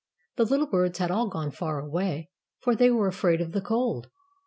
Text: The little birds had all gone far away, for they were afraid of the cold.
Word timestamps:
The 0.37 0.45
little 0.45 0.65
birds 0.65 0.97
had 0.97 1.11
all 1.11 1.27
gone 1.29 1.51
far 1.51 1.77
away, 1.77 2.31
for 2.59 2.73
they 2.73 2.89
were 2.89 3.07
afraid 3.07 3.39
of 3.39 3.51
the 3.51 3.61
cold. 3.61 4.07